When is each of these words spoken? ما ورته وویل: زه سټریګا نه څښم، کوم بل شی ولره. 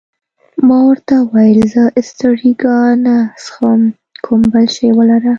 ما 0.67 0.79
ورته 0.89 1.13
وویل: 1.23 1.59
زه 1.73 1.83
سټریګا 2.07 2.77
نه 3.05 3.15
څښم، 3.43 3.81
کوم 4.25 4.41
بل 4.51 4.65
شی 4.75 4.89
ولره. 4.97 5.29